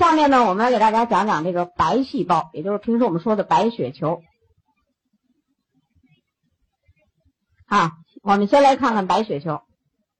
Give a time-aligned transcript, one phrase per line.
[0.00, 4.22] 下面呢，我们来给大家讲讲这个白细胞，也就是平时我们说的白血球。
[7.66, 7.92] 啊，
[8.22, 9.60] 我们先来看看白血球。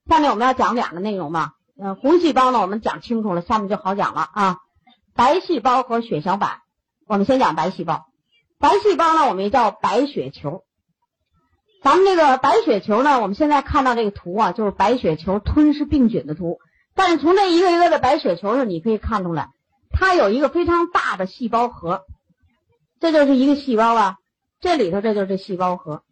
[0.07, 4.57] 下面我们要讲两个内容嘛，嗯，红细胞呢我们讲清楚了，下面就好讲了啊。
[5.15, 6.59] 白细胞和血小板，
[7.07, 8.05] 我们先讲白细胞。
[8.59, 10.63] 白细胞呢，我们也叫白血球。
[11.81, 16.59] 咱们这个白血球呢，我们现在看到这个图啊，就是白血球吞噬病菌的图。
[16.93, 19.49] 但是从这一个一个的白血球上，你可以看出来，
[20.01, 22.07] 它有一个非常大的细胞核，
[22.99, 24.17] 这就是一个细胞啊，
[24.59, 26.03] 这里头这就是细胞核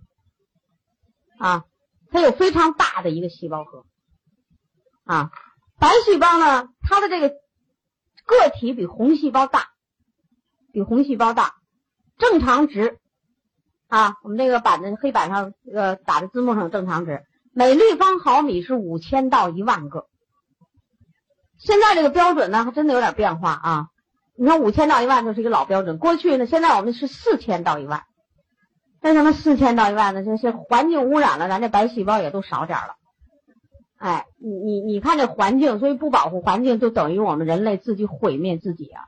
[1.40, 1.64] 啊，
[2.12, 3.84] 它有非常大的一个细胞核
[5.06, 5.32] 啊。
[5.80, 9.70] 白细胞呢，它的这个个体比红细胞大，
[10.72, 11.56] 比红细胞大，
[12.20, 13.00] 正常值。
[13.88, 20.06] 啊，我们这个板子黑板上呃打的字幕上正常值，每立方毫米是五千到一万个。
[21.60, 23.88] 现在这个标准呢，还真的有点变化啊。
[24.36, 28.04] 你看五千到一万就是一个老标准，过去呢，现在我们是四千到一万。
[29.02, 30.24] 为什么四千到一万呢？
[30.24, 32.96] 就是环境污染了，咱这白细胞也都少点了。
[33.98, 39.04] 哎，你你你看这环境，所以不保护环境，就等于我们人类自己毁灭自己啊，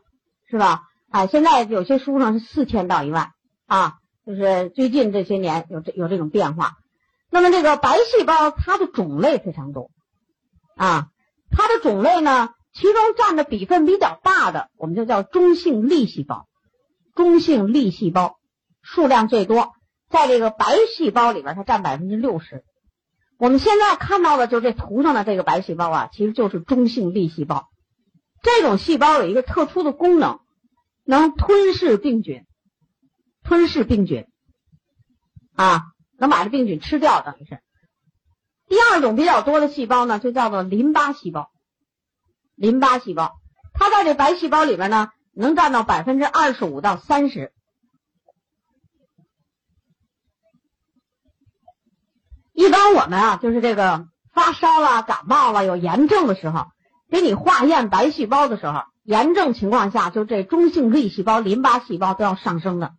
[0.49, 0.83] 是吧？
[1.09, 3.31] 哎，现在有些书上是四千到一万
[3.67, 3.95] 啊。
[4.23, 6.73] 就是最近这些年有这有这种变化，
[7.31, 9.89] 那么这个白细胞它的种类非常多
[10.75, 11.07] 啊，
[11.51, 16.47] 它的种类呢，其中占的比分比较大的，我们就叫中性粒细胞，
[17.13, 18.39] 中性粒细胞
[18.81, 19.73] 数量最多，
[20.09, 22.63] 在这个白细胞里边它占百分之六十。
[23.37, 27.67] 我们现在看到的就这图上的这个白细胞啊，其实就是中性粒细胞。
[28.41, 30.39] 这种细胞有一个特殊的功能，
[31.03, 32.45] 能吞噬病菌。
[33.43, 34.27] 吞噬病菌，
[35.55, 35.81] 啊，
[36.19, 37.59] 能把这病菌吃掉，等于是。
[38.71, 41.51] 第二种比较多的细胞呢，就叫做淋巴细胞。
[42.55, 43.33] 淋巴细胞，
[43.73, 47.51] 它在这白细胞里边呢，能占到百分之二十五到三十。
[52.53, 56.67] 一般我们啊，就是这个发烧了、感冒了、有炎症的时候，
[57.09, 62.93] 给你化验白细胞的时候，炎症情况下，就这中性粒细胞、淋巴细胞都要上升的。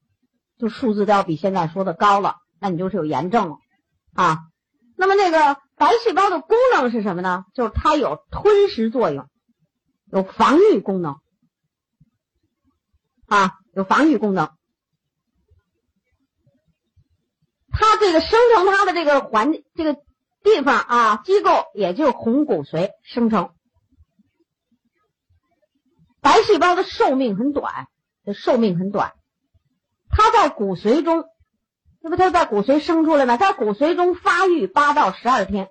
[0.58, 3.56] 就数字都要比现在说的高了，那你就是有炎症了
[4.12, 4.38] 啊。
[4.96, 7.44] 那么那个白细胞的功能是什么呢？
[7.54, 9.28] 就是它有吞食作用，
[10.10, 11.16] 有防御功能
[13.26, 14.50] 啊，有防御功能。
[17.70, 19.94] 它这个生成它的这个环这个
[20.42, 23.54] 地方啊，机构也就是红骨髓生成。
[26.20, 27.88] 白细胞的寿命很短，
[28.24, 29.14] 的寿命很短。
[30.10, 31.24] 它在骨髓中，
[32.02, 33.36] 那不它在骨髓生出来吗？
[33.36, 35.68] 在骨髓中发育八到十二天，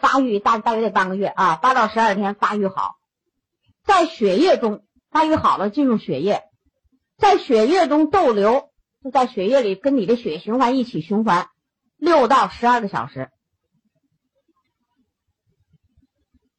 [0.00, 2.94] 发育大大约得半个月啊，八到十二天发育好，
[3.84, 6.44] 在血液中发育好了进入血液，
[7.18, 8.70] 在血液中逗留，
[9.02, 11.48] 就在血液里跟你的血液循环一起循环
[11.96, 13.30] 六到十二个小时，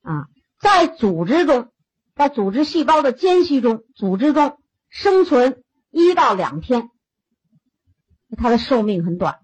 [0.02, 0.28] 啊，
[0.60, 1.72] 在组织中，
[2.14, 5.64] 在组织细胞的间隙中，组织中生存。
[5.90, 6.92] 一到两天，
[8.36, 9.40] 它的寿命很短。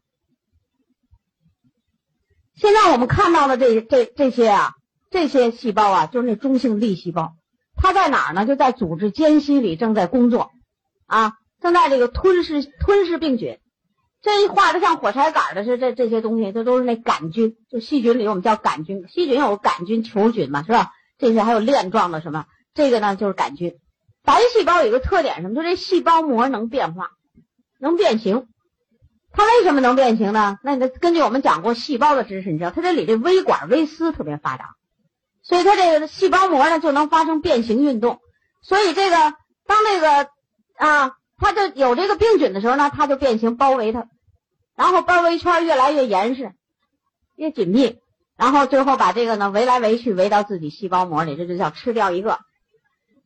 [2.55, 4.73] 现在我们看到的这这这些啊，
[5.09, 7.33] 这些细胞啊，就是那中性粒细胞，
[7.75, 8.45] 它在哪儿呢？
[8.45, 10.51] 就在组织间隙里正在工作，
[11.07, 13.59] 啊，正在这个吞噬吞噬病菌。
[14.21, 19.05] 这一画的像火柴杆的是这这些东西，这都是那杆菌，就细菌里我们叫杆菌。
[19.09, 20.91] 细菌有杆菌、球菌嘛，是吧？
[21.17, 22.45] 这些还有链状的什么？
[22.73, 23.79] 这个呢就是杆菌。
[24.23, 25.55] 白细胞有个特点，什么？
[25.55, 27.09] 就这细胞膜能变化，
[27.79, 28.47] 能变形。
[29.35, 30.59] 它为什么能变形呢？
[30.63, 34.75] 那你根据我们讲过细胞的知识，你知道它这里的微管、微丝特别发达，
[35.41, 38.19] 所以它这个细胞膜呢就能发生变形运动。
[38.61, 39.15] 所以这个
[39.65, 40.29] 当那个
[40.77, 44.07] 啊，它就有这个病菌的时候呢，它就变形包围它，
[44.75, 46.53] 然后包围圈越来越严实、
[47.35, 47.99] 越紧密，
[48.37, 52.39] 然后最后把这个呢围来围去围到自己细胞膜里，这就叫吃掉一个。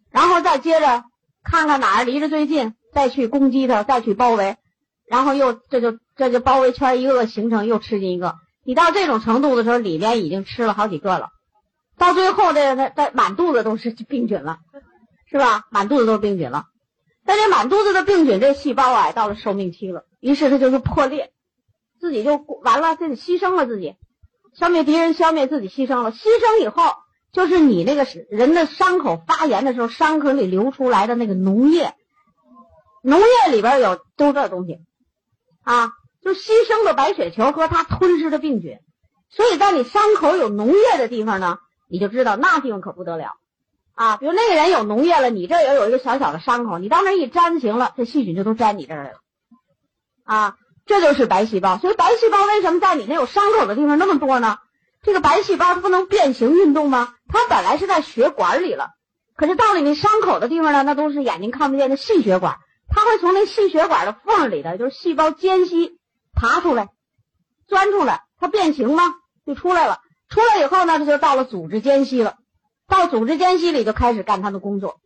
[0.10, 1.04] 然后再接着
[1.44, 4.56] 看看哪儿离着最近，再去攻击它，再去包围，
[5.08, 8.36] 然后又这就这就包围圈一个个形成，又吃进一个。
[8.64, 11.30] 你到这种程度的时候，里边已经吃了好几个了，
[11.98, 14.60] 到最后这个它它满肚子都是病菌了，
[15.30, 15.64] 是吧？
[15.72, 16.66] 满肚子都是病菌了。
[17.26, 21.32] 但这满肚子的病菌，这细胞啊到了寿命期了，于是它就是破裂，
[22.00, 23.96] 自己就完了，自己牺牲了自己，
[24.54, 26.12] 消灭敌人，消灭自己，牺牲了。
[26.12, 26.84] 牺牲以后。
[27.34, 31.94] 就是你那个人的伤口发炎的时候，伤口里流出来的那个脓液，
[33.04, 34.80] 脓液里边有都这东西，
[35.68, 35.92] 啊，
[36.24, 38.80] 就牺牲的白血球和它吞噬的病菌，
[39.30, 41.60] 所以在你伤口有脓液的地方呢，
[41.90, 43.34] 你就知道那地方可不得了，
[43.94, 49.18] 啊，比如那个人有脓液了，你这也有一个小小的伤口，你到那一粘行了，这细菌就都粘你这儿来了。
[50.24, 50.56] 啊，
[50.86, 51.78] 这就是白细胞。
[51.80, 54.60] 所以白细胞为什么在你那有伤口的地方那么多呢？
[55.04, 57.14] 这个白细胞它不能变形运动吗？
[57.28, 58.92] 它本来是在血管里了，
[59.36, 62.58] 可是到了你伤口的地方呢，那都是眼睛看不见的细血管，
[62.98, 66.00] 它会从那细血管的缝里的，就是细胞间隙
[66.34, 66.90] 爬出来，
[67.68, 69.04] 钻出来，它变形吗？
[69.46, 70.00] 就出来了。
[70.30, 72.38] 出来以后呢，这就到了组织间隙了，
[72.88, 75.00] 到组织间隙里就开始干它的工作，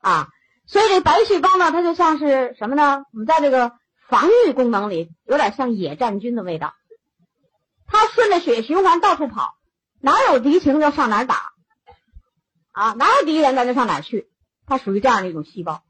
[0.00, 0.26] 啊，
[0.66, 3.04] 所以这白细胞呢，它就像是什么呢？
[3.12, 3.70] 我们在这个
[4.08, 6.74] 防御功能里，有点像野战军的味道。
[7.86, 9.54] 它顺着血循环到处跑，
[10.00, 11.52] 哪有敌情就上哪打，
[12.72, 14.28] 啊，哪有敌人咱就上哪去。
[14.66, 15.84] 它属于这样的一种细胞。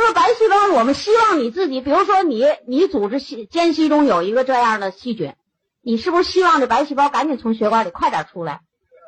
[0.00, 5.34] 那么白细胞，我们希望你自己，比如说你你组织细间隙中有一个这样的细菌，
[5.82, 8.60] 你是不是希望这白细胞赶紧从血管里快点出来，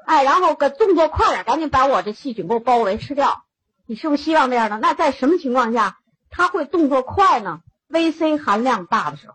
[0.04, 3.44] 哎，然后个动作快点，赶紧把我这细菌给我包围吃掉？
[3.86, 4.78] 你是不是希望这样的？
[4.78, 5.98] 那在什么情况下
[6.28, 9.34] 它会动作快呢？VC 含量大的时候，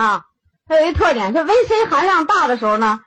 [0.00, 0.26] 啊。
[0.64, 3.00] 它有一特点，就 VC 含量大的时候呢，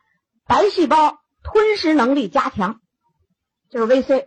[0.45, 2.81] 白细胞吞食能力加强，
[3.71, 4.25] 就是 VC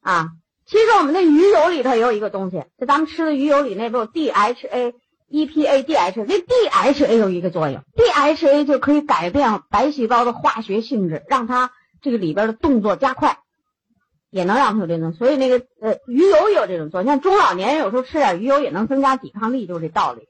[0.00, 0.32] 啊。
[0.66, 4.94] 其实我们的鱼油里头也有一个东西，就咱们吃的鱼油里那不有 DHA、
[5.30, 11.70] EPA、DHA，那 DHA 有一个作用，DHA 就可以改变白细胞的化学性质，让它
[12.02, 13.38] 这个里边的动作加快，
[14.30, 15.12] 也能让它有这种。
[15.12, 20.28] 所以那个呃鱼油有这种作用，像中老年人有时候吃点鱼油也能增加抵抗力，就是这道理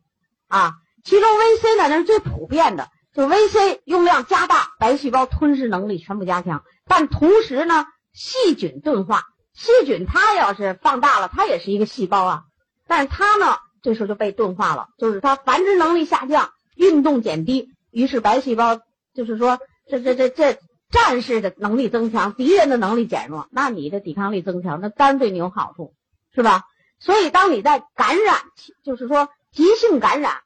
[0.49, 0.75] 啊。
[1.03, 6.63] 其中 VC 呢，那是最普遍的，就 VC 用量加大，白细胞吞噬能力全部加强。
[6.87, 9.23] 但同时呢，细菌钝化，
[9.57, 12.43] 细菌它要是放大了，它也是一个细胞啊，
[12.87, 18.81] 但是它呢，这时候就被钝化了，就是它繁殖能力下降，运动减低，于是白细胞
[19.15, 19.59] 就是说，
[19.89, 20.59] 这这这这
[20.91, 25.95] 战士的能力增强，敌人的能力减弱，那你的抵抗力增强，那当然对你有好处，
[26.35, 26.63] 是吧？
[27.01, 28.37] 所以当你在感染，
[28.85, 30.39] 就是说急性感染。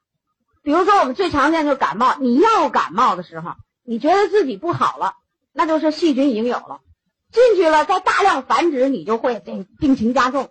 [0.63, 2.15] 比如说，我们最常见就是感冒。
[2.19, 5.15] 你要感冒的时候，你觉得自己不好了，
[5.53, 6.81] 那就是细菌已经有了，
[7.31, 10.49] 进去了，在大量繁殖，你就会这病情加重。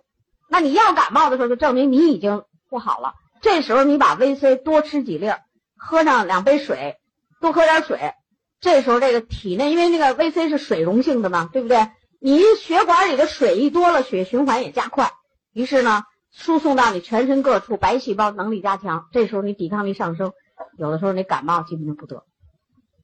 [0.49, 3.13] 那你要感冒的时候，就证明你已经不好了。
[3.41, 5.31] 这时候你把 VC 多吃几粒，
[5.77, 6.97] 喝上两杯水，
[7.39, 8.13] 多喝点水。
[8.59, 11.89] 这时候这个体内，因为那个 VC 是水溶性的嘛，对不对？
[12.19, 15.11] 你血管里的水一多了，血循环也加快，
[15.53, 16.03] 于是呢。
[16.33, 20.31] 输送到你全身各处，白细胞能力加强，这时候你抵抗力上升，
[20.77, 22.23] 有的时候你感冒基本就不得，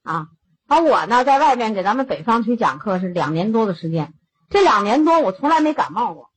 [0.02, 0.28] 啊，
[0.68, 4.14] 而我呢，在外面给咱们北方区讲课是两年多的时间，
[4.50, 6.30] 这两年多我从来没感冒过，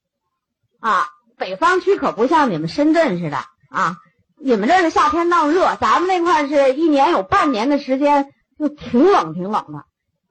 [0.79, 3.39] 啊，北方区可不像你们深圳似的
[3.71, 3.97] 啊，
[4.39, 9.85] 你们这是夏天闹热，咱们那块是一年有半年的时间就挺冷挺冷的，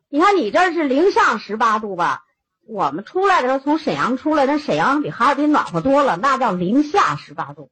[0.09, 2.23] 你看你这是零上十八度吧？
[2.67, 7.69] 我们出来的时候，从沈阳出来，那沈阳比哈尔滨暖和多了，那叫零下十八度。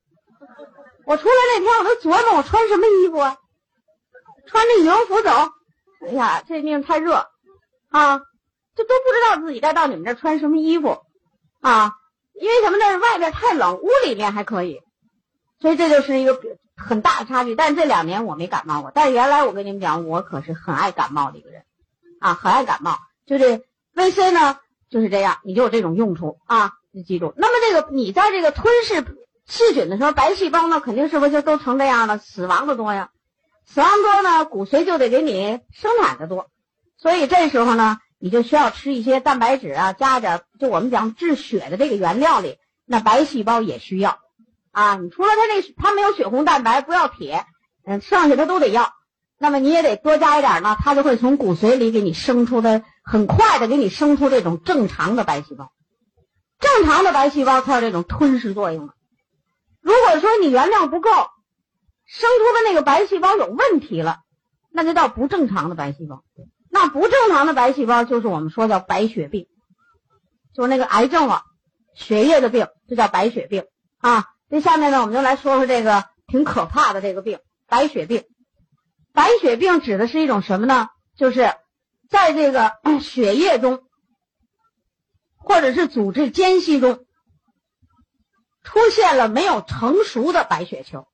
[1.05, 3.37] 我出来那天，我都琢磨我穿什么衣服啊？
[4.47, 5.51] 穿着羽绒服走。
[6.01, 7.27] 哎呀，这地方太热
[7.89, 8.19] 啊，
[8.75, 10.99] 这都不知道自己该到你们这穿什么衣服
[11.61, 11.93] 啊？
[12.33, 12.77] 因为什么？
[12.77, 14.81] 那外边太冷，屋里面还可以，
[15.59, 16.39] 所以这就是一个
[16.75, 17.55] 很大的差距。
[17.55, 21.63] 但这两年我没感冒过，但是原来我跟你们讲，我可是很爱感冒的一个人
[22.19, 22.99] 啊，很爱感冒。
[23.25, 23.63] 就这
[23.95, 24.59] VC 呢？
[24.89, 26.71] 就是这样，你就有这种用处啊！
[26.91, 27.33] 你记住。
[27.35, 29.03] 那么这个你在这个吞噬
[29.45, 32.17] 细菌的时候，白细胞呢肯定是不是就都成这样了？
[32.19, 33.09] 死亡的多呀，
[33.67, 36.49] 死亡多呢，骨髓就得给你生产的多，
[36.97, 44.19] 所以这时候呢，你就需要吃一些蛋白质啊，加点就我们讲治血的这个原料里，那白细胞也需要
[44.71, 44.95] 啊。
[44.95, 47.45] 你除了它那它没有血红蛋白，不要铁，
[47.85, 48.93] 嗯，剩下它都得要。
[49.37, 52.83] 那么你也得多加一点呢，它就会从骨髓里给你生出的。
[53.09, 55.71] 很快的给你生出这种正常的白细胞，
[56.59, 58.89] 正常的白细胞靠这种吞噬作用。
[59.79, 61.09] 如果说你原料不够，
[62.07, 64.21] 生出的那个白细胞有问题了，
[64.71, 66.23] 那就叫不正常的白细胞。
[66.71, 69.47] 那不正常的白细胞就是我们说叫白血病，
[70.55, 71.43] 就是那个癌症了，
[71.93, 73.65] 血液的病，就叫白血病
[73.99, 74.25] 啊。
[74.49, 78.23] 这下面呢，我们就来说说这个挺可怕的这个病——白血病。
[79.13, 80.89] 白血病指的是一种什么呢？
[81.15, 81.53] 就是。
[82.09, 82.71] 在这个
[83.01, 83.83] 血液中，
[85.35, 87.05] 或者是组织间隙中，
[88.63, 91.05] 出现了没有成熟的白血球。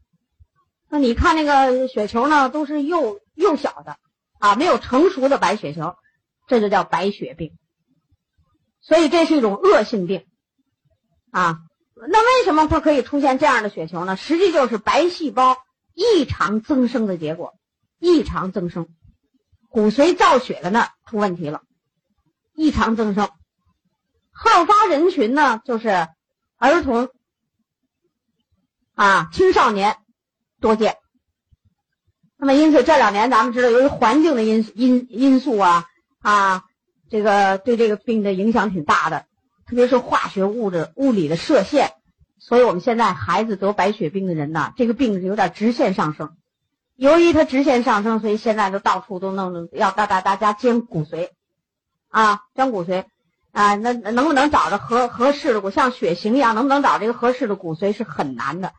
[0.94, 3.98] 那你看那个血球呢，都是幼幼小的
[4.38, 5.96] 啊，没有成熟的白血球，
[6.46, 7.58] 这就叫白血病。
[8.80, 10.28] 所以这是一种恶性病
[11.32, 11.62] 啊。
[11.96, 14.16] 那为什么它可以出现这样的血球呢？
[14.16, 15.58] 实际就是白细胞
[15.96, 17.56] 异常增生的结果，
[17.98, 18.88] 异常增生。
[19.70, 21.64] 骨髓造血的那出问题了，
[22.54, 23.32] 异常增生
[24.32, 26.08] 好发人群呢，就是
[26.60, 27.10] 儿童
[28.94, 29.98] 啊、青少年
[30.64, 30.96] 多见。
[32.38, 35.86] 那么，因此这两年咱们知道，由于环境的因因因素啊
[36.22, 36.64] 啊，
[37.10, 39.26] 这个对这个病的影响挺大的，
[39.68, 41.92] 特别是化学物质、物理的射线，
[42.40, 46.38] 所以我们现在孩子得白血病的人呢，这个病有点直线上升。
[46.96, 51.30] 由于它直线上升，所以现在都到处都弄要大大大家捐骨髓
[52.08, 53.04] 啊，捐骨髓
[53.52, 58.74] 啊，那能不能找着合合适的骨，像血型一样，能不能找这个合适的骨髓是很难的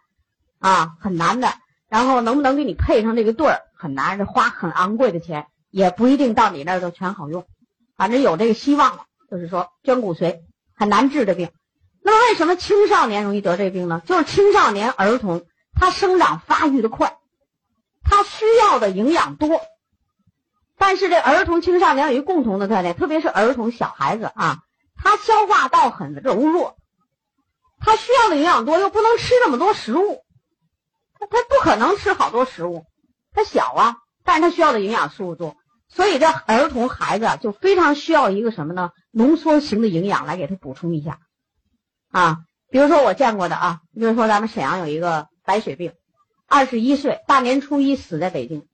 [0.58, 1.48] 啊，很难的。
[1.94, 7.46] 然后能不能给你配上这个对儿很难，这花很昂贵的钱，也不一定到你那儿都全好用，
[7.96, 9.04] 反正有这个希望了。
[9.30, 10.40] 就是说捐骨髓
[10.76, 11.52] 很难治的病。
[12.02, 14.02] 那么为什么青少年容易得这病呢？
[14.06, 17.16] 就是青少年儿童他生长发育的快，
[18.02, 19.60] 他需要的营养多。
[20.76, 24.64] 但是这儿童青少年有一个共同的特点，特别是儿童小孩子啊，
[24.96, 26.76] 他消化道很柔弱，
[27.78, 30.23] 他需要的营养多，又不能吃那么多食物。
[31.30, 32.84] 他不可能吃好多食物，
[33.32, 35.56] 他小啊，但是他需要的营养素多，
[35.88, 38.90] 所以这儿童孩子就非常需要一个什么呢？
[39.10, 41.18] 浓缩型的营养来给他补充一下，
[42.10, 42.38] 啊，
[42.70, 45.92] 比如说我见过的啊，比如说咱们沈阳有一个白血病，
[46.48, 48.66] 二十一岁，大年初一死在北京，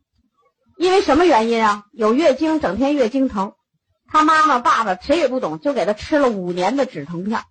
[0.77, 1.85] 因为什么原因啊？
[1.93, 3.53] 有月经，整天月经疼，
[4.09, 7.43] 他妈妈爸爸谁也不懂，就给他吃了五年的止疼片，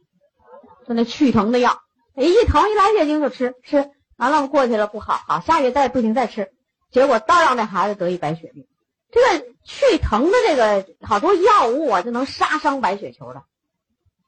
[0.88, 1.80] 就那去疼的药，
[2.16, 3.90] 一疼一来月经就吃吃。
[4.20, 6.52] 完了过去了不好，好下月再不行再吃，
[6.92, 8.68] 结果倒让那孩子得一白血病。
[9.12, 13.44] 这个去疼的这个好多药物啊，就能杀伤白血球的，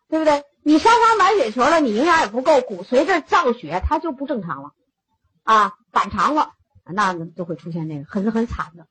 [0.09, 0.43] 对不对？
[0.63, 4.71] 你杀伤白血球了，你营养也不够，骨髓这造血它就不正常了，
[5.43, 6.53] 啊，反常了，
[6.85, 8.87] 那就会出现那个很很惨的，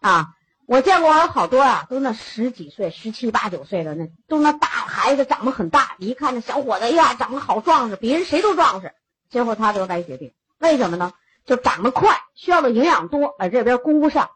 [0.00, 0.34] 啊，
[0.66, 8.92] 我见过有好多啊，都那十几岁、十七八九岁的那，都那大孩子长得很大，一看那小伙子，哎呀，长得好壮实，比人谁都壮实，
[9.30, 10.34] 结果他得白血病。
[10.62, 11.12] 为什么呢？
[11.44, 14.30] 就长得快，需要的营养多，而这边供不上，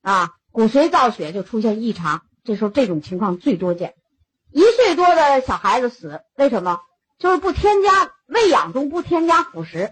[0.00, 2.22] 啊，骨髓造血就出现异常。
[2.44, 3.94] 这时候这种情况最多见，
[4.50, 6.80] 一岁多的小孩子死，为什么？
[7.18, 9.90] 就是不添加喂养中不添加辅食，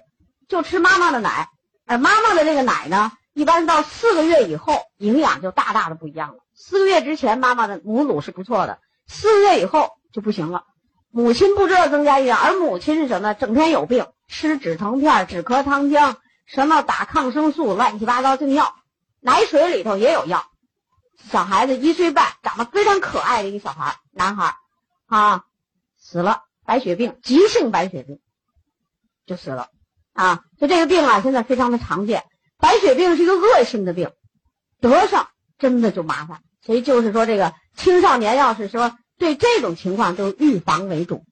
[0.49, 1.51] 就吃妈妈的奶，
[1.85, 6.39] 而妈妈的这个奶呢，一般到四个月以后，营养就大大的不一样了。
[6.55, 10.65] 四个月之前妈妈的母乳是不错的，四个月以后就不行了。
[11.11, 13.35] 母亲不知道增加营养，而母亲是什么？
[13.35, 14.07] 整天有病。
[14.29, 16.17] 吃止疼片、止咳糖浆，
[16.47, 18.75] 什么打抗生素，乱七八糟这药，
[19.21, 20.47] 奶水里头也有药。
[21.31, 24.57] 小孩子一岁半，长得非常可爱的一个小孩，男孩，
[25.07, 25.45] 啊，
[25.99, 28.21] 死了，白血病，急性白血病，
[29.27, 29.69] 就死了，
[30.13, 32.25] 啊，就这个病啊，现在非常的常见。
[32.59, 34.13] 白血病是一个恶性的病，
[34.81, 35.29] 得上
[35.59, 36.41] 真的就麻烦。
[36.65, 41.25] 所以就是说，这个青少年要是说对这种情况，都预防为主。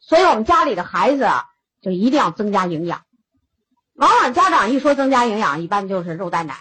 [0.00, 1.48] 所以我们家里的孩子啊。
[1.82, 3.02] 就一定要增加营养。
[3.94, 6.56] 往往家长一说增加营养，一般就是肉蛋奶。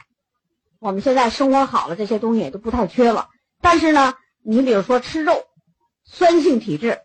[0.80, 3.30] 我们现在生活好了，这些东西也都不太缺了。
[3.62, 5.44] 但是呢，你比如说吃肉，
[6.04, 7.00] 酸性体质，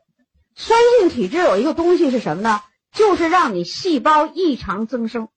[0.54, 2.62] 酸性体质有一个东西是什么呢？
[2.92, 5.28] 就是让你细胞异常增生。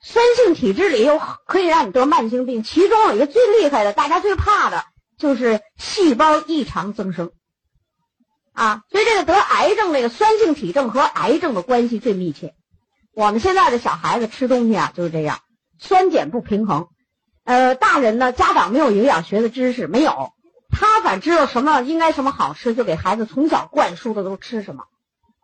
[0.00, 4.84] 酸性体质里有可以让你得慢性病，其中有一个最厉害的，大家最怕的
[5.18, 7.32] 就是细胞异常增生。
[8.52, 12.54] 啊，所以这个得癌症，这个酸性体症和癌症的关系最密切。
[13.14, 15.40] 我们现在的小孩子吃东西啊就是这样，
[15.78, 16.88] 酸碱不平衡。
[17.44, 20.32] 呃，大人呢，家长没有营养学的知识，没有，
[20.70, 24.84] 他反知道什么应该什么好吃，就给孩子从小灌输的都吃什么，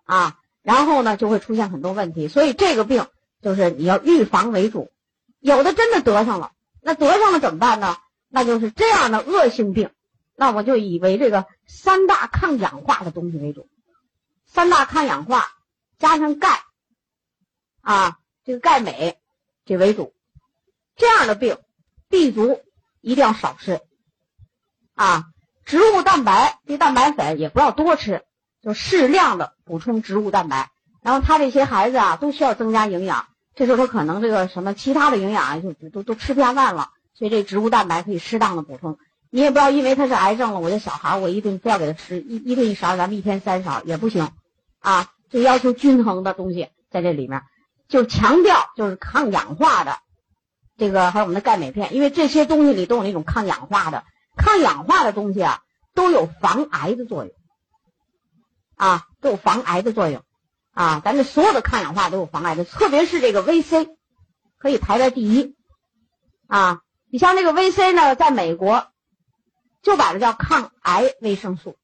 [0.05, 2.29] 啊，然后呢就会出现很多问题。
[2.29, 3.07] 所以这个病
[3.43, 4.91] 就是你要预防为主。
[5.41, 7.97] 有的真的得上了，那得上了怎么办呢？
[8.31, 9.91] 那就是这样的恶性病。
[10.41, 13.69] 那我就以为这个三大抗氧化的东西为主，
[14.47, 15.45] 三大抗氧化
[15.99, 16.63] 加上钙，
[17.81, 19.19] 啊，这个钙镁
[19.65, 20.15] 这为主，
[20.95, 21.59] 这样的病
[22.09, 22.63] ，B 族
[23.01, 23.81] 一定要少吃，
[24.95, 25.25] 啊，
[25.65, 28.25] 植物蛋白这蛋白粉也不要多吃，
[28.63, 30.71] 就适量的补充植物蛋白。
[31.03, 33.27] 然后他这些孩子啊，都需要增加营养，
[33.57, 39.01] 这时候他可能这个什么其他的营养就都都吃不下饭了，所以这植物蛋白可以适当的补充。
[39.31, 44.31] 你也不要因为他是癌症了，我这小孩我一顿非要给他吃一一顿一勺，咱们一天三勺也不行，
[44.79, 47.43] 啊，就要求均衡的东西在这里面，
[47.89, 49.99] 就强调就是抗氧化的，
[50.79, 54.05] 这个还有我们的钙镁片，因为这些东西里都有那种抗氧化的，
[54.35, 55.61] 抗氧化的东西啊
[55.95, 57.35] 都有防癌的作用，
[58.77, 60.23] 啊，都有防癌的作用，
[60.73, 63.91] 啊，咱这所有的抗氧化都有防癌的，特别是这个 VC
[64.57, 65.55] 可以排在第一，
[66.47, 66.81] 啊，
[67.11, 68.87] 你像这个 VC 呢，在美国。
[69.89, 71.77] 就把它叫抗癌维生素，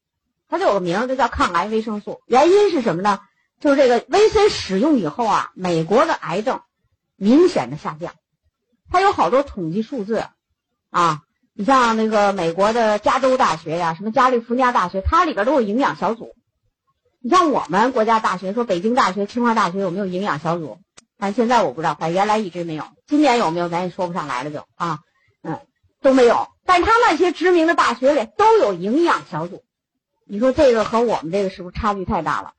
[0.47, 2.21] 它就有个名儿，就叫抗癌维生素。
[2.27, 3.19] 原因是什么呢？
[3.59, 6.61] 就是这个 VC 使用以后啊，美国的癌症
[7.15, 8.13] 明显的下降。
[8.91, 10.23] 它有好多统计数字
[10.91, 11.21] 啊，
[11.53, 16.35] 你像那个美国的加州大学呀，什么加利福尼亚大学，它里边都有营养小组。
[17.21, 20.77] 你像我们国家大学，说北京大学、清华大学有没有营养小组？
[21.17, 22.83] 但现在我不知道，反正原来一直没有。
[23.07, 24.99] 今年有没有，咱也说不上来了，就啊，
[26.05, 26.47] 都没有。
[26.65, 29.63] 但他那些知名的大学里都有营养小组。
[30.27, 32.53] 你说这个和我们这个是不是差距太大了？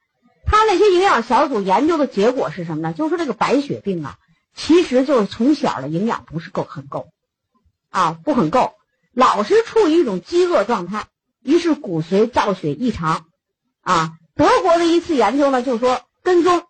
[0.44, 2.92] 他那些营养小组研究的结果是什么呢？
[2.92, 4.18] 就是说这个白血病啊，
[4.54, 7.08] 其实就是从小的营养不是够很够，
[7.90, 8.74] 啊，不很够，
[9.12, 11.06] 老是处于一种饥饿状态，
[11.42, 13.24] 于是骨髓造血异常，
[13.80, 16.62] 啊，德国的一次研究呢，就是说跟踪。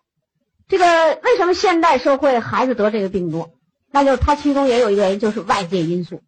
[0.67, 3.51] 这个为什么现代社会孩子得这个病多？
[3.91, 6.23] 那就是他其中也有一个原因，就是外界因素，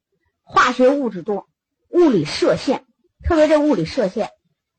[0.51, 1.47] 化学物质多，
[1.89, 2.83] 物理射线，
[3.23, 4.31] 特别这物理射线，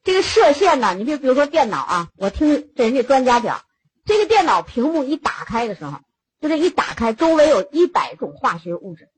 [0.02, 3.62] 这个射线呢，你比比如说电脑啊，我听这人家专家讲，
[4.04, 5.98] 这个电脑屏幕一打开的时候，
[6.40, 9.08] 就这一打开，周围有一百种化学物质，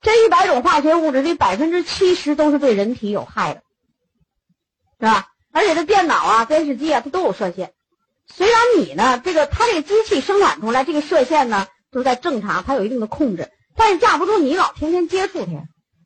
[0.00, 3.62] 这一百种化学物质里百分之七十都是对人体有害的，
[4.98, 5.28] 是吧？
[5.52, 7.74] 而且这电脑啊、电视机啊，它都有射线。
[8.26, 15.52] 虽然你呢，这个它这个机器生产出来这个射线呢都在正常，它有一定的控制，但是架不住你老天天接触它，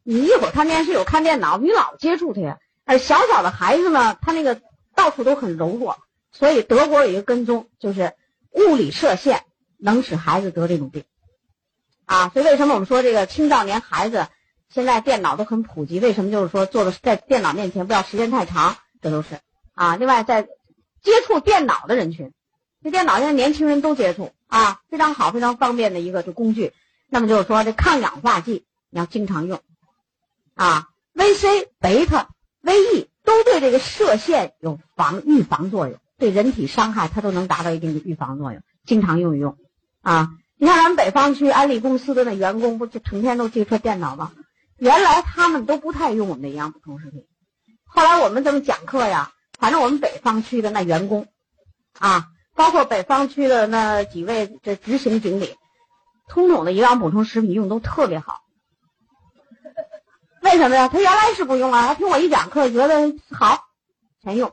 [0.06, 4.60] 你一会儿看电视，有看电脑，你老接触它，而小小的孩子呢，他那个
[4.94, 5.98] 到处都很柔弱，
[6.30, 8.14] 所以德国有一个跟踪，就是
[8.52, 9.42] 物理射线
[9.76, 11.02] 能使孩子得这种病，
[12.04, 14.28] 啊，所以为什么我们说这个青少年孩子
[14.68, 15.98] 现在电脑都很普及？
[15.98, 18.76] 为什么就是说坐的在电脑面前不要时间太长？
[19.02, 19.40] 这都是
[19.74, 20.48] 啊，另外在。
[21.02, 22.32] 接触电脑的人群，
[22.82, 26.72] 这电脑现在年轻人都接触啊，非常好，非常方便的一个这工具。
[27.08, 29.60] 那么就是说，这抗氧化剂你要经常用
[30.56, 32.30] 啊，VC、贝塔、
[32.62, 39.56] VE 都对这个射线有防预防作用，对人体伤害它都能达到一定的预防作用，经常用一用
[40.00, 40.30] 啊。
[40.56, 44.32] 你看咱们北方区安利公司的那员工，不就成天都接触电脑吗？
[44.78, 47.26] 原来他们都不太用我们的营养补充食品，
[47.84, 49.32] 后来我们这么讲课呀。
[49.58, 51.28] 反正我们北方区的那员工，
[51.98, 55.54] 啊，包括北方区的那几位这执行经理，
[56.28, 58.42] 通统的营养补充食品用都特别好。
[60.46, 60.86] 为什么呀？
[60.86, 63.64] 他原来是不用啊，他听我一讲课觉得好，
[64.22, 64.52] 全用，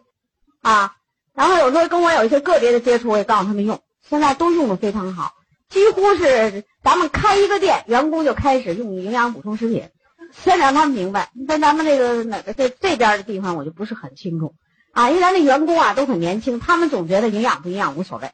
[0.63, 0.95] 啊，
[1.36, 3.79] 然后有时候跟我有一些个别的接触，我也告诉他们用，
[4.10, 5.34] 现在都用的非常好，
[5.69, 9.89] 几乎是咱们开一个店，员工就开始用营养补充食品。
[10.32, 14.56] 先让他们明白，在咱们这个哪个这这边的地方，我就不是很清楚。
[14.93, 18.32] 啊，因为咱那员工啊都很年轻，他们总觉得营养不营养无所谓，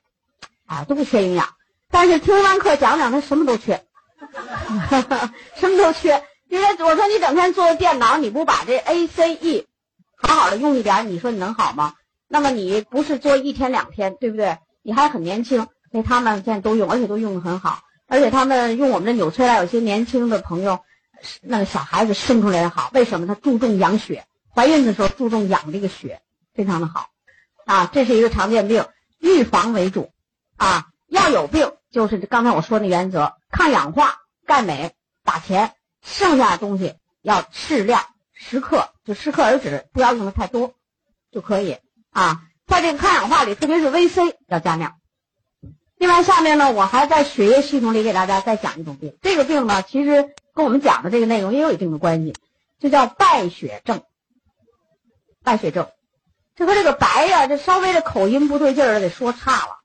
[0.66, 1.50] 啊都不缺营养。
[1.92, 3.86] 但是听完课讲讲，他什么都缺，
[5.60, 6.24] 什么都缺。
[6.50, 9.66] 因为我说你整天坐电脑，你不把这 ACE
[10.18, 11.94] 好好的用一点，你说你能好吗？
[12.28, 14.58] 那么你不是做一天两天，对不对？
[14.82, 17.82] 你还很年轻，所以他们现在都用，而且都用的很好。
[18.08, 20.80] 而且他们用我们的纽崔莱，有些年轻的朋友，
[21.42, 23.28] 那个小孩子生出来也好，为什么？
[23.28, 26.22] 他注重养血，怀孕的时候注重养这个血。
[26.56, 27.10] 非常的好，
[27.66, 28.86] 啊，这是一个常见病，
[29.20, 30.12] 预防为主，
[30.58, 34.92] 啊，要有病就是刚才我说的原则，抗氧化、钙镁
[35.24, 40.74] 打钱，剩下的东西要适量，适可就适可而止，不要用的太多
[41.32, 41.78] 就可以，
[42.12, 44.96] 啊，在这个抗氧化里，特别是 VC 要加量。
[45.98, 52.34] 另外，下面呢，我还在血液系统里给大家再讲一种病，这个病呢，其实跟我们讲的这个内容也有一定的关系，
[52.80, 54.04] 就叫败血症，
[55.44, 55.90] 败血症。
[56.56, 59.80] 就和这个白呀，这稍微的口音不对劲儿，得说差了，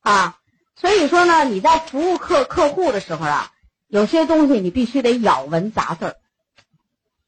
[0.00, 0.38] 啊，
[0.74, 3.52] 所以说呢，你在服务客客户的时候啊，
[3.88, 6.16] 有些东西你必须得咬文杂字儿。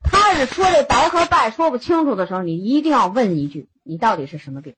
[0.03, 4.75] 他是说这白和败说不清楚的时候，你一定要问一句：你到底是什么病？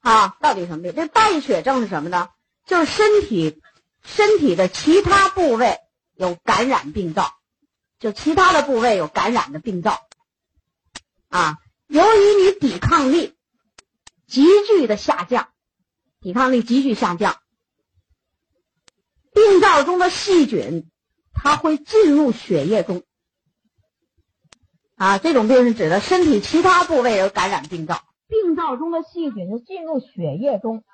[0.00, 0.94] 啊，到底什么病？
[0.94, 2.28] 这败血症是什么呢？
[2.64, 3.60] 就是身体
[4.02, 5.78] 身体的其他部位
[6.14, 7.32] 有感染病灶，
[7.98, 10.00] 就其他的部位有感染的病灶，
[11.28, 11.58] 啊。
[11.88, 13.36] 由于你抵抗力
[14.26, 15.50] 急剧的下降，
[16.20, 17.36] 抵抗力急剧下降，
[19.36, 20.90] 病灶中的细菌
[21.34, 23.02] 它会进入血液中。
[24.94, 30.84] 啊，这种病是指的身体其他部位有感染病灶，病灶中的细菌就进入血液中，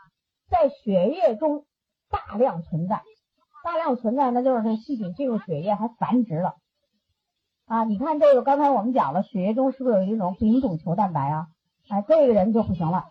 [0.51, 1.67] 在血液中
[2.11, 3.05] 大量存在，
[3.63, 6.57] 大量存在，那就是这细菌进入血液还繁殖了。
[7.67, 11.47] 啊，你看这个，刚才我们讲了，血液中是不是有一种丙种球蛋白啊？
[11.89, 13.05] 哎，这个人就不行了。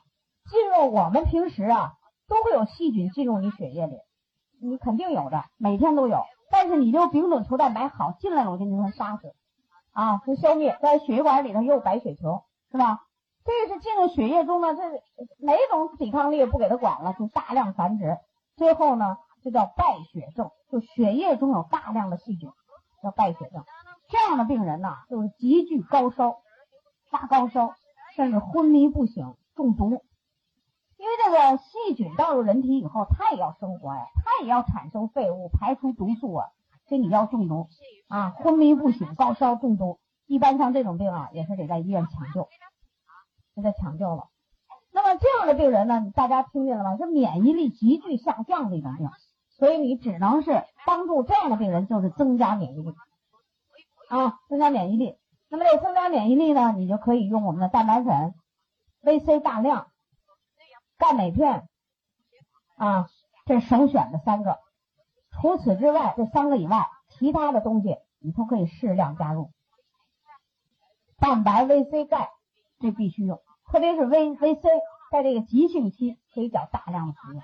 [0.52, 1.94] 进入我们平时啊，
[2.28, 3.96] 都会有细菌进入你血液里，
[4.62, 6.24] 你肯定有的，每天都有。
[6.52, 9.34] 但是你就丙种球蛋白好进来了，我就给它杀死，
[9.94, 10.78] 啊，就消灭。
[10.82, 13.02] 在血管里头也有白血球，是吧？
[13.44, 14.82] 这个是进入血液中呢，这
[15.40, 18.18] 哪种抵抗力不给他管了，就大量繁殖，
[18.56, 22.52] 最后呢，这叫败血症，就血液中有大量的细菌，
[23.02, 23.64] 叫败血症。
[24.10, 26.36] 这样的病人呢，就是急剧高烧、
[27.10, 27.74] 发高烧，
[28.16, 30.04] 甚至昏迷不醒、中毒。
[31.02, 36.50] 因为这个细菌到入人体以后，它也要生活呀，它也要产生废物、排出毒素啊，
[36.86, 37.70] 这你要中毒
[38.08, 42.48] 啊，昏迷不醒、高烧、中毒，一般像这种病啊，也是得在医院抢救，
[43.56, 44.28] 就在抢救了。
[44.92, 46.98] 那么这样的病人呢，大家听见了吗？
[46.98, 49.10] 是免疫力急剧下降的一种病，
[49.58, 52.94] 所以你只能是帮助这样的病人，就是增加免疫力。
[54.08, 55.18] 啊，增加免疫力。
[55.50, 58.36] 那么这增加免疫力呢，你就可以用我们的蛋白粉、
[59.02, 59.88] VC 大量、
[61.02, 61.68] 钙镁片
[62.78, 63.08] 啊，
[63.48, 64.60] 这首选的三个。
[65.32, 69.50] 除此之外，这三个以外，其他的东西你都可以适量加入。
[71.20, 72.30] 蛋白、VC、钙，
[72.80, 74.62] 这必须用，特别是 V、VC，
[75.12, 77.42] 在这个急性期可以较大量的服用。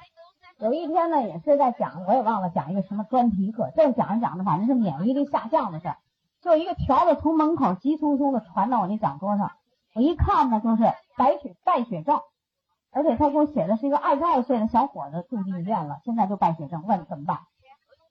[0.60, 5.98] 有一天呢，也是在讲，我也忘了讲一个什么专题课，正讲着讲着，反正是免疫力下降的事儿。
[6.42, 9.52] 就一个条子从门口急匆匆的传到我那讲桌上，
[9.96, 10.84] 我一看呢，就是
[11.18, 12.22] 白血败血症，
[12.92, 17.40] 而且他给我写的是一个二十二岁的小伙子住进医院了，现在就败血症，问怎么办？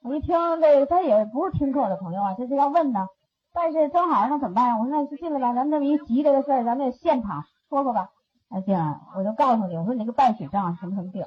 [0.03, 3.09] 我一听这，他也不是听课的朋友啊，这是要问呢。
[3.53, 4.77] 但是正好那怎么办呀？
[4.79, 8.11] 我说那就进来吧，咱们这么一急这个事儿，咱们现场说说吧。
[8.49, 11.25] 那进来，我就告诉你，我说你这个败血症什么什么病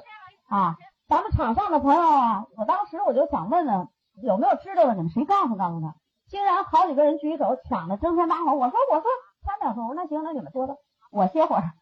[0.48, 0.76] 啊？
[1.08, 3.88] 咱们场上的朋友啊，我当时我就想问问
[4.22, 5.94] 有没有知道的，你们谁告诉告诉他？
[6.28, 9.04] 竟然好几个人举手抢着争先拔后，我说我说
[9.44, 10.74] 三秒钟，我说那行，那你们说吧，
[11.10, 11.72] 我歇会儿。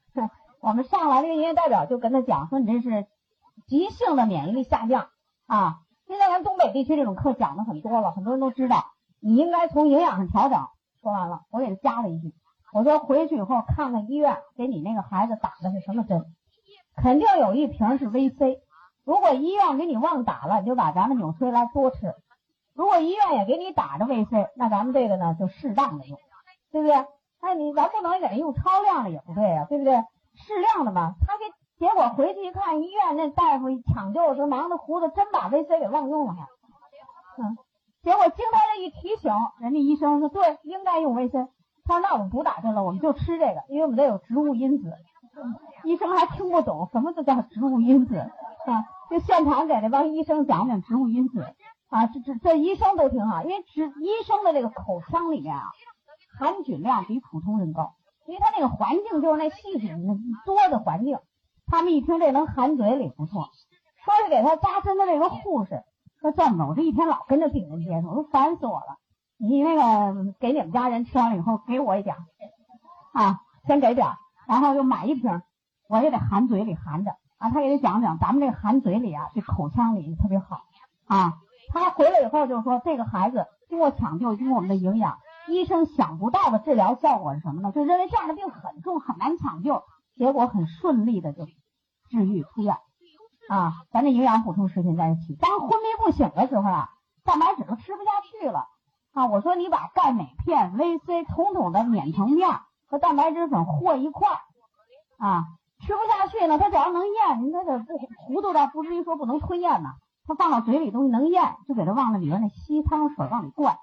[0.61, 3.07] 我们上来这个营业代表就跟他讲说，你这是
[3.67, 5.09] 急性的免疫力下降
[5.47, 5.81] 啊。
[6.07, 8.87] 现在咱东北地区这种课讲的很多了，很多人都知道，
[9.21, 10.67] 你应该从营养上调整。
[11.03, 12.35] 说完了，我给他加了一句，
[12.73, 16.25] 我说回去以后看看医院给你那个孩子打的是什么针，
[16.97, 18.59] 肯定有一瓶是 VC。
[19.05, 22.15] 如果医院给你忘打了，你就把咱们纽崔莱多吃。
[22.75, 26.19] 如果医院也给你打着 VC，那咱们这个呢就适当的用，
[26.73, 26.95] 对不对？
[27.41, 30.03] 哎，你咱不能给人用超量的也不对呀，对不对？
[30.47, 31.15] 适量的嘛。
[31.27, 31.45] 他给
[31.79, 36.43] 结果回去一看，医院那大夫抢救的时候忙得糊涂，真把 VC 给忘用了还。
[37.43, 37.57] 嗯，
[38.03, 41.49] 结果经他这一提醒，人家医生说对，应该用 VC。
[41.85, 44.93] 他说那我们不打针了，我们就吃这个，因为我们这有植物因子。
[45.85, 51.55] 医生还听不懂什么就叫植物因子啊，就现场给那帮医生讲讲植物因子。
[51.89, 55.63] 啊，这这这医生都挺好，因为植医生的这个口腔里面啊，
[56.39, 57.95] 含菌量比普通人高，
[58.29, 60.05] 因为他那个环境就是那细菌
[60.45, 61.19] 多的环境，
[61.67, 63.49] 他们一听这能含嘴里不错。
[64.05, 65.83] 说是给他扎针的那个护士
[66.21, 68.99] 说这么着，我这一天老跟着病人接触，我都烦死我了。
[69.39, 72.17] 你那个给你们家人吃完了以后给我一点
[73.15, 74.09] 啊，先给点，
[74.47, 75.41] 然后又买一瓶，
[75.89, 77.49] 我也得含嘴里含着啊。
[77.49, 80.61] 他给他讲讲，咱们这含嘴里啊，这口腔里特别好
[81.07, 81.33] 啊。
[81.73, 87.73] 他回来以后就说：“这个孩子经过抢救，经过我们的营养，医生想不到的治疗效果是什么呢？
[87.73, 89.83] 就认为这样的病很重，很难抢救，
[90.17, 91.47] 结果很顺利的就
[92.11, 92.77] 治愈出院。
[93.49, 96.89] 啊，咱这营养补充食品在一起，当昏迷不醒的时候啊，
[97.25, 98.67] 蛋白质都吃不下去了
[99.13, 99.27] 啊。
[99.27, 104.29] 我说你把钙镁片、VC 统统的碾成面和蛋白质粉和一块
[105.19, 105.45] 啊，
[105.81, 109.91] 吃不下去呢，他只要能咽，您他这不糊涂到不至于说不能吞咽呢。”
[110.29, 113.79] 他放到嘴里东西能咽，就给他往那里边那稀汤水往里灌，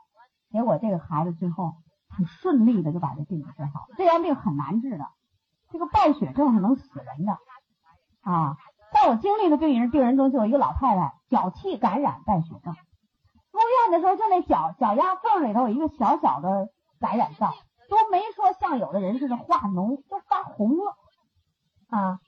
[0.55, 1.73] 结果这个孩子最后
[2.07, 3.95] 很顺利的就把这病给治好了。
[3.97, 5.05] 这样病很难治的，
[5.69, 7.33] 这个败血症是能死人的
[8.21, 8.55] 啊！
[8.93, 12.73] 在我经历的病人病人中，就有一个老太太脚气感染败血症，
[13.51, 16.69] 入院的时候就那脚脚丫缝里头有一个小小的
[17.01, 17.51] 感染灶，
[17.89, 20.95] 都没说像有的人似的化脓，都发红了
[21.89, 22.19] 啊！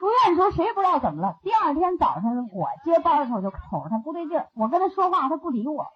[0.00, 1.36] 入院的时候谁不知道怎么了。
[1.42, 5.86] 第二天早上我接班的时候就瞅着他不对劲，我跟他说话他不理我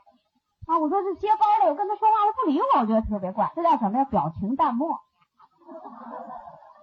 [0.71, 0.79] 啊。
[0.79, 3.51] 我说是接班的，我跟他说话他不理我，我觉得特别怪。
[3.55, 4.05] 这叫什么呀？
[4.05, 4.99] 表情淡漠。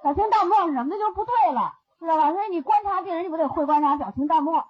[0.04, 0.90] 表情淡漠是什么？
[0.90, 2.32] 那就不对了，知道吧？
[2.32, 4.66] 所以你观察病人，你不得会观察表情淡漠。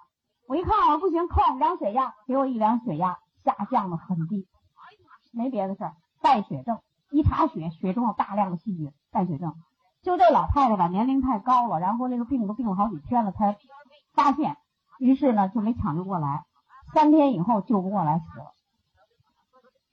[0.48, 4.46] 我一看我不行，扣量血压，给我一量血压下降的很低，
[5.32, 6.78] 没别的事儿，败血症。
[7.10, 9.54] 一查血，血中有大量的细菌，败血症。
[10.02, 13.56] 就这老太太吧，年龄太高了，然后这个病都病了好几天了才
[14.14, 14.56] 发现，
[14.98, 16.44] 于是呢就没抢救过来，
[16.94, 18.54] 三天以后救不过来死了，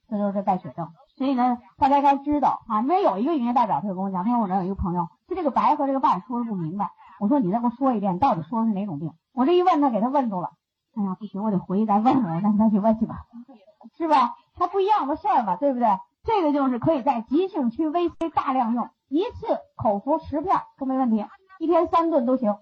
[0.08, 0.88] 这就是败血症。
[1.16, 6.90] 所以呢，大家该知道啊，因为有一个营业代表他就跟我讲，他说我这有一个朋友，就这个白和这个败说的不明白。
[7.18, 9.12] 我说你再给我说一遍，到底说的是哪种病？
[9.32, 10.50] 我这一问他，给他问住了。
[10.96, 13.24] 哎呀，不行，我得回去再问问，让他去问去吧，
[13.96, 14.34] 是吧？
[14.56, 15.88] 他不一样的事儿嘛，对不对？
[16.24, 18.88] 这个就是可以在急性区 VC 大量用。
[19.08, 21.24] 一次口服十片都没问题，
[21.60, 22.56] 一天三顿都行，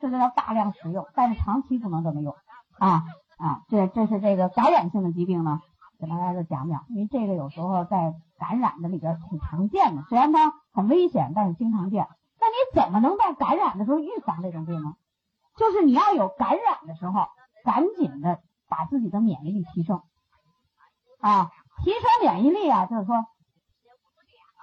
[0.00, 2.34] 这就叫大量使用，但是长期不能这么用
[2.78, 3.02] 啊
[3.36, 3.60] 啊！
[3.68, 5.60] 这这是这个感染性的疾病呢，
[6.04, 12.06] 给大家再讲讲，因为这个有时候在感染的里边挺常见的，虽然它很危险，但是经常见。
[12.40, 14.94] 那你怎么能在感染的时候预防这种病呢？
[15.56, 17.26] 就是你要有感染的时候，
[17.64, 20.02] 赶紧的把自己的免疫力提升
[21.20, 21.50] 啊，
[21.82, 23.26] 提升免疫力啊，就是说。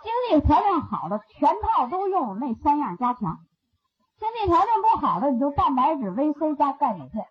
[0.04, 3.38] 经济条件好的全套都用那三样加强，
[4.18, 7.24] 经济条件不好的你就蛋白质、VC 加钙镁片。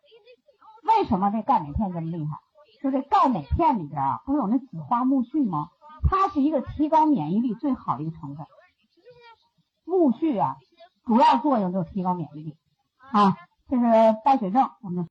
[0.85, 2.39] 为什么这钙镁片这么厉害？
[2.83, 5.69] 就这钙镁片里边啊，不是有那紫花苜蓿吗？
[6.03, 8.47] 它是一个提高免疫力最好的一个成分。
[9.87, 10.57] 苜蓿啊，
[11.05, 12.57] 主要作用就是提高免疫力
[12.99, 13.37] 啊。
[13.69, 13.83] 这是
[14.25, 15.09] 败血症，我们。